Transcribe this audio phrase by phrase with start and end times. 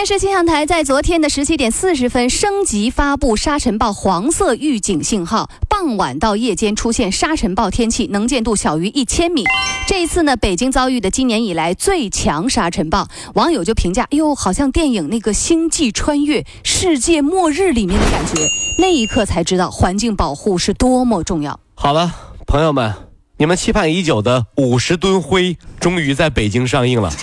[0.00, 9.44] 北京市气象台在昨天的十七点四十分升级发布沙尘暴黄色预警信号，傍晚到夜间出现沙尘暴天气，能见度小于一千米。
[9.86, 18.40] 这一次呢，北京遭遇的今年以来最强沙尘暴，网友就评价：“哎呦，好像电影那个星际穿越、世界末日里面的感觉。”
[18.80, 21.60] 那一刻才知道环境保护是多么重要。
[21.74, 22.10] 好了，
[22.46, 22.94] 朋友们，
[23.36, 27.12] 你们期盼已久的五十吨灰终于在北京上映了。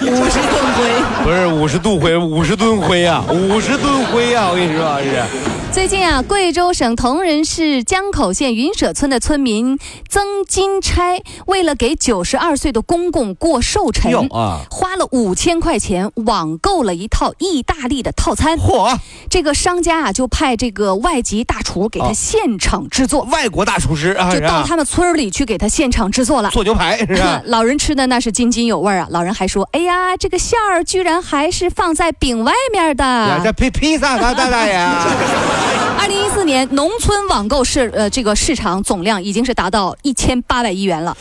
[1.28, 4.48] 不是五十度灰，五十吨灰啊，五十吨灰啊！
[4.50, 5.57] 我跟你说，老师。
[5.78, 9.78] 最近啊，贵州省铜仁市江口县云舍村的村民
[10.10, 18.58] 曾金钗，为了给九十二岁的公公过寿辰，啊，花了五千块钱网购了一套意大利的套餐。
[18.58, 18.98] 嚯！
[19.30, 23.22] 这个商家啊，就派这个外籍大厨给他现场制作。
[23.26, 26.50] 外国大厨师啊，就到他们村里去给他现场制作了。
[26.50, 27.40] 做牛排是吧？
[27.46, 29.08] 老人吃的那是津津有味啊。
[29.12, 34.76] 老人还说：“哎呀，这个馅儿居然还是放在饼外面的。”这披披萨大大爷。
[35.98, 41.18] 二零一四年，农村网购市呃这个市场总量已经是达到一千八百亿元了。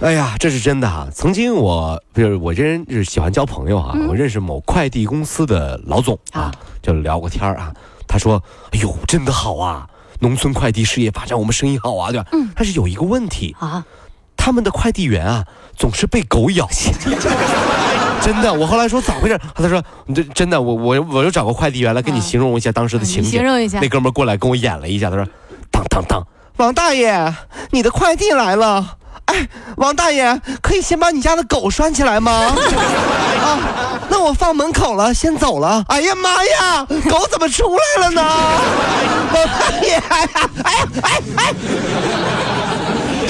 [0.00, 1.06] 哎呀，这是真的哈！
[1.12, 7.72] 曾经我不是我这人就是喜欢交朋友啊，我认识某快递公司的老总啊，就聊过天啊。
[8.08, 8.42] 他说
[8.72, 9.86] ：“哎呦，真的好啊，
[10.20, 12.50] 农村快递事业发展，我们生意好啊，对吧？”嗯。
[12.54, 13.84] 但是有一个问题啊，
[14.36, 15.44] 他们的快递员啊
[15.76, 16.68] 总是被狗咬。
[18.22, 19.38] 真的，我后来说咋回事？
[19.54, 23.80] 他说：“你这真的，我我我又找个快递员来跟你形容一下当时的情景。”形容一下。
[23.80, 25.26] 那哥们过来跟我演了一下，他说
[25.70, 26.24] ：“当当当，
[26.56, 27.34] 王大爷，
[27.70, 28.96] 你的快递来了。
[29.26, 32.32] 哎，王大爷，可以先把你家的狗拴起来吗？
[33.42, 33.58] 啊，
[34.08, 35.84] 那我放门口了，先走了。
[35.88, 38.22] 哎呀妈呀，狗怎么出来了呢？
[39.34, 40.28] 王大爷，哎
[40.64, 41.54] 哎哎哎！”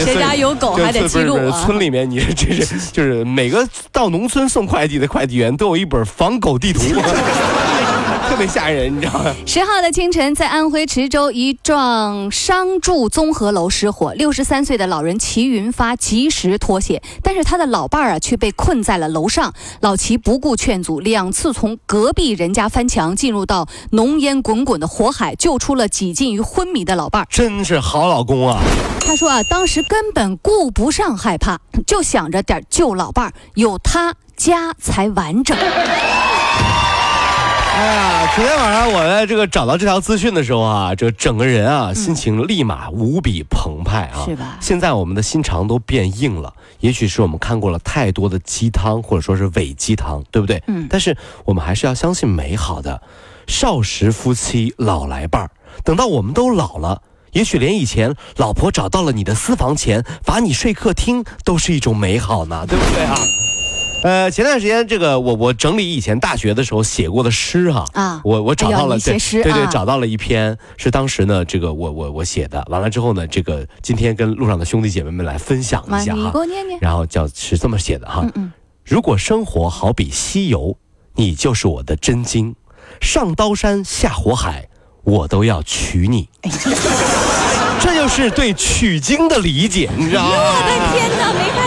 [0.05, 1.63] 谁家有狗还得记录啊！
[1.65, 6.81] 村里面，你这是就是每个到农村送快递的快递员都有一本防狗地图，
[8.33, 9.35] 特别吓人，你知道吗？
[9.47, 19.53] 十号的清晨，在安徽池州一幢商住综合楼失火，六十三岁的老人齐云发及时脱险，但是他的老伴儿啊却被困在了楼上。
[19.81, 27.27] 老齐不顾劝阻，两次从隔壁人家翻墙进入到浓烟滚滚的火海，救出了几近于昏迷的老伴儿。
[27.29, 28.63] 真是好老公啊！
[29.05, 35.55] 他说啊，当时根本顾不上害怕，就想着点救老伴儿，有他家才完整。
[37.75, 44.59] 哎呀，昨天晚上我在这个找到这条资讯的时候啊，这整个人啊心情立马无比澎湃啊，是吧？
[44.61, 50.63] 现在我们的心肠都变硬了，也许是我们看过了太多的鸡汤，或者说是伪鸡汤，对不对？
[50.67, 50.87] 嗯。
[50.91, 51.17] 但是
[51.47, 53.01] 我们还是要相信美好的，
[53.47, 55.51] 少时夫妻老来伴儿，
[55.83, 57.01] 等到我们都老了。
[57.33, 63.15] 也许连以前老婆找到了你的私房钱，罚你睡客厅，都是一种美好呢，对不对啊？
[64.03, 76.33] 呃，前段时间这个我我整理以前大学的时候写过的诗哈啊，我我找到了对对对，找到了一篇是当时呢这个我我我写的，完了之后呢这个今天跟路上的兄弟姐妹们来分享一下哈，
[76.81, 78.27] 然后叫是这么写的哈，
[78.85, 80.77] 如果生活好比西游，
[81.15, 82.55] 你就是我的真经，
[83.01, 84.69] 上刀山下火海。
[85.05, 86.29] 我都要娶你，
[87.81, 90.31] 这就是对取经的理解，你知道吗？
[90.33, 91.62] 我的天哪，没看见，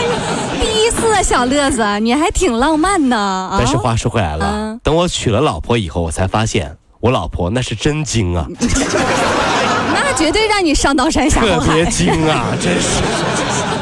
[1.22, 3.56] 小乐子，你还挺浪漫呢。
[3.58, 13.00] 但是话说回来了，等我娶了老婆以后，我才发现我老婆那是真精啊， 那绝对让你上刀山下火海，特别精啊，真是。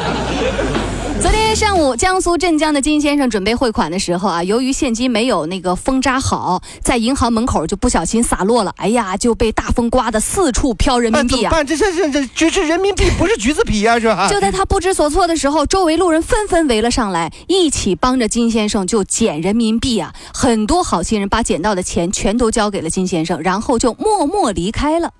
[1.55, 8.73] 上午，江苏镇江的金先生准备汇款的时候啊，由于现金没有那个封扎好，在银行门口就不小心洒落了。
[8.75, 11.63] 哎呀，就被大风刮得四处飘人民币啊！
[11.63, 14.27] 这这这这这是人民币，不是橘子皮呀，是吧？
[14.29, 20.13] 就在他不知所措的时候，周围路人纷纷围了上来，一起帮着金先生就捡人民币啊！
[20.33, 25.11] 很多好心人把捡到的钱全都交给了金先生，然后就默默离开了。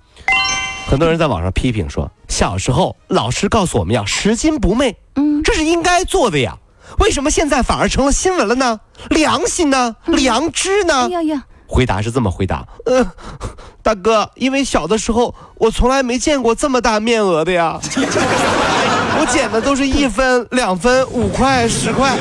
[0.88, 6.56] 很多人在网上批评说，小时候老师告诉我们要拾金不昧，嗯，这是应该做的呀。
[7.00, 8.78] 为什么现在反而成了新闻了呢？
[9.10, 9.96] 良心呢？
[10.06, 11.10] 良知呢？
[11.10, 11.44] 呀呀！
[11.66, 13.04] 回答是这么回答，嗯，
[13.82, 17.80] 大哥，因为小的时候我从来没见过这么大面额的呀，
[19.18, 22.16] 我捡的都是一分、两分、五块、十块。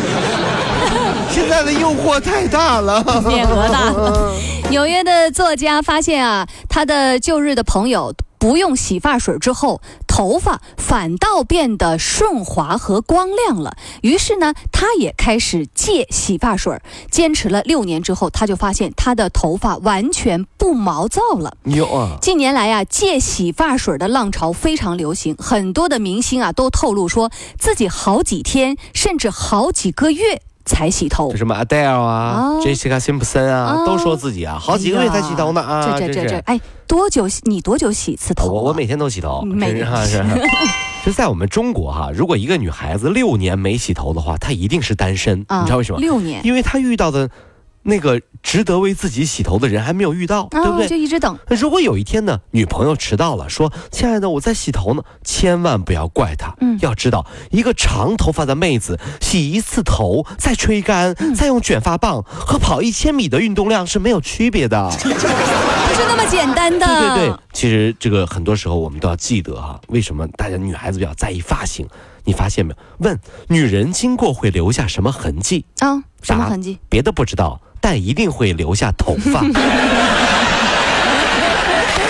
[1.30, 3.94] 现在的诱惑太大了，面额大。
[4.72, 13.76] 纽约的作家发现啊，他的旧日的朋友不用洗发水之后，头发反倒变得顺滑和光亮了。
[14.02, 16.80] 于是呢，他也开始戒洗发水，
[17.10, 21.58] 坚持了六年之后，他就发现他的头发完全不毛躁了。
[21.64, 31.38] 有啊，近年来啊，戒洗发水的浪潮非常流行，很多的明星啊都透露说自己好几天甚至好几个月才洗头这。
[31.38, 38.52] 什么 Adele 啊、哦 Jessica Simpson 啊，哦都说自己啊，好几个月才洗头呢啊，这这这，这哎，多久洗你多久洗一次头、啊？
[38.52, 40.24] 我我每天都洗头， 每天是哈是。
[41.06, 45.46] 就在我们中国哈，如果一个女孩子六年没洗头的话，她一定是单身。
[45.48, 46.00] 啊你知道为什么？
[46.00, 47.30] 六年，因为她遇到的
[47.88, 50.96] 那个值得为自己洗头的人还没有遇到，对不啊，对就？
[50.96, 51.38] 一直等。
[51.48, 56.56] 那如果有一天呢，女朋友迟到了，说：“亲爱的，我在洗头呢。”千万不要怪她。
[56.62, 64.90] 嗯要知道，一个长头发的妹子洗一次头，再吹干，嗯再用卷发棒，和跑一千米的运动量是没有区别的。
[64.98, 66.86] 不是那么简单的。
[66.86, 71.88] 对对对，其实这个很多时候我们都要记得哈，为什么大家女孩子比较在意发型？
[72.24, 72.78] 你发现没有？
[73.00, 75.66] 问女人经过会留下什么痕迹？
[75.80, 76.80] 啊，什么痕迹？
[76.90, 79.50] 别的不知道，但一定会留下头发， 对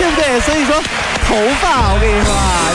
[0.08, 0.40] 不对？
[0.40, 0.74] 所以说，
[1.28, 2.72] 头发，我跟你说啊，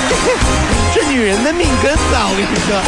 [0.94, 2.80] 这 是女人的命根子啊，我跟你说。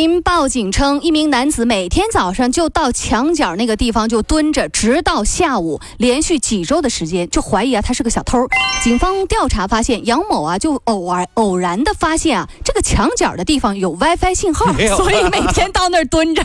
[0.00, 8.38] 民报警称，一名男子每天早上就到墙角那个地方就蹲着，直到下午，连续几周的时间，就怀疑啊他是个小偷。
[8.82, 16.42] 警方调查发现，杨某啊就偶尔偶然的发现啊这个墙角的地方有 WiFi 信号，所以每天到那儿蹲着，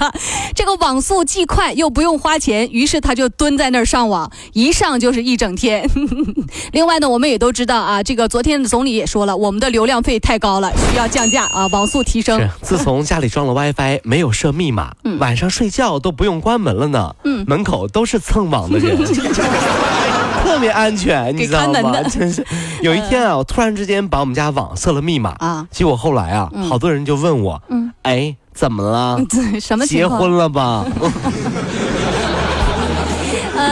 [0.54, 5.90] 这个网速既快又不用花钱，于是他就蹲在那儿上网，一上就是一整天。
[6.74, 12.46] 另外呢，我们也都知道啊，这个昨天的总理也说了，我们的流量费太高了，需要降价啊，网速提升。
[12.62, 17.16] 自从家里装了 WiFi，没有设密码，嗯晚上睡觉都不用关门了呢。
[17.24, 18.98] 嗯门口都是蹭网的人，
[20.44, 22.02] 特别安全，你知道吗？
[22.10, 22.46] 真是，
[22.82, 29.20] 有一天啊，我突然之间把我们家网设了密码啊结果后来啊，嗯好多人就问我，嗯哎，怎么了？
[29.88, 30.86] 结婚了吧？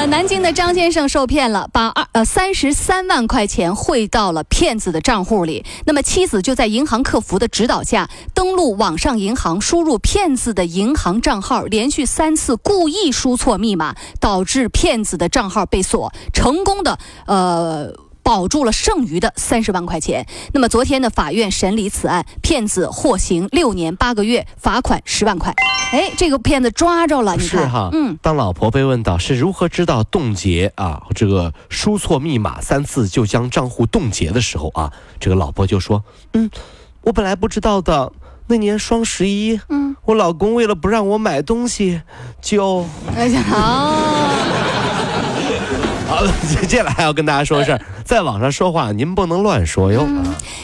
[0.08, 5.66] 南京的张先生受骗了，把二呃三十三万块钱汇到了骗子的账户里。
[5.86, 18.03] 那么妻子就在银行客服的指导下，登录网上银行，输入骗子的银行账号，连续三次故意输错密码，导致骗子的账号被锁，成功的呃。
[18.24, 20.26] 保住了剩余的三十万块钱。
[20.54, 25.54] 那么昨天呢，法院审理此案，骗子获刑六年八个月，罚款十万块。
[25.92, 36.04] 哎，这个骗子抓着了，你看，是哈，嗯，当老婆被问到是如何知道冻结啊，这个输错密码三次就将账户冻结的时候啊，这个老婆就说，
[36.34, 36.50] 嗯，
[37.02, 38.12] 我本来不知道的。
[38.46, 42.02] 那年双十一，嗯，我老公为了不让我买东西，
[42.42, 42.86] 就
[43.16, 43.92] 哎呀， 好。
[46.06, 46.34] 好了。
[46.68, 47.82] 接下来还要跟大家说个事儿，
[48.14, 50.08] 在网上说话您不能乱说哟。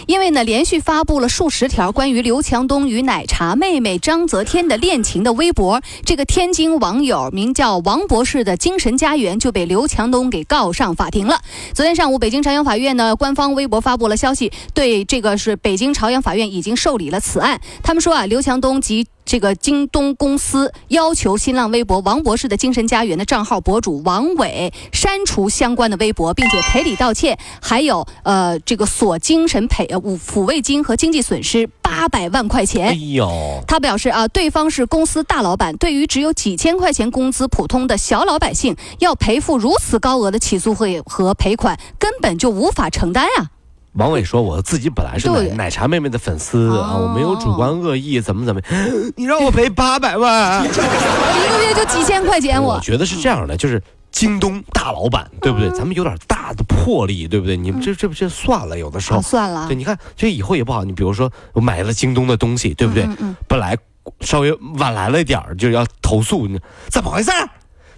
[0.05, 11.41] 因为呢，连续发布了数十条关于刘强东与奶茶妹妹张泽天的恋情的微博，这个天津网友名叫王博士的精神家园就被刘强东给告上法庭了。
[11.73, 17.59] 昨天上午，北京朝阳法院呢官方微博发布了消息，对这个是北京朝阳法院已经受理了此案。
[17.81, 33.11] 他们说啊，刘强东及这个京东公司要求新浪微博王博士的精神家园的账号博主王伟删除相关的微博，并且赔礼道歉，还有呃这个索精神赔呃抚抚慰金和经济损失八百万块哎钱。
[33.13, 43.51] 呦，他表示啊，对方是公司大老板，对于只有几千块钱工资普通的小老百姓，要赔付如此高额的起诉费和赔款，根本就无法承担啊！
[43.93, 48.61] 王伟说：“我自己本来是奶茶妹妹的粉丝啊，哦我没有主观恶意，怎么怎么，
[49.17, 50.61] 你让我赔八百万。
[50.63, 55.69] ”一个月就几千块钱，我我觉得是这样的，就是京东大老板，对不对？
[55.69, 57.55] 嗯咱们有点大的魄力，对不对？
[57.55, 60.83] 你们这这不这算了，有的时候啊，，算了对，，你看这以后也不好。
[60.83, 63.03] 你比如说，我买了京东的东西，对不对？
[63.03, 63.77] 嗯嗯本来
[64.21, 67.31] 稍微晚来了一点儿就要投诉，你怎么回事？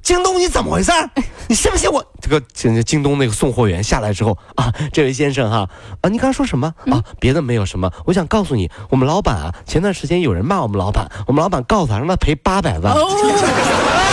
[0.01, 0.91] 京东你怎么回事？
[1.47, 2.03] 你信不信我？
[2.19, 5.69] 这个京京东那个送货员下来之后啊， 这位先生哈
[6.01, 7.03] 啊，你刚才说什么嗯啊？
[7.19, 12.93] 别的没有什么，我想告诉你，我们老板啊，前段时间有人骂我们老板，我们老板告他，让他赔八百万。
[12.93, 12.99] 啊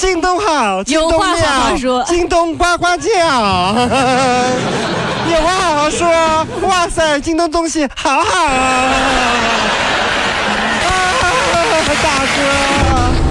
[0.00, 3.10] 京东好，京东有话好好妙说 京东呱呱叫，
[5.28, 6.08] 有话好好说。
[6.62, 8.40] 哇塞，京东东西好好啊！
[10.86, 10.88] 啊，
[12.02, 13.29] 大哥。